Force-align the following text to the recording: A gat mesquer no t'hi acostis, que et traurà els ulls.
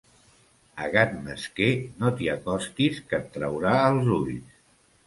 A 0.85 0.87
gat 0.95 1.13
mesquer 1.27 1.69
no 2.01 2.11
t'hi 2.17 2.33
acostis, 2.37 3.01
que 3.13 3.21
et 3.23 3.31
traurà 3.39 3.77
els 3.93 4.15
ulls. 4.21 4.61